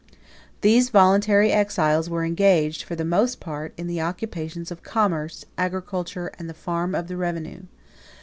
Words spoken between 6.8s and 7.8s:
of the revenue.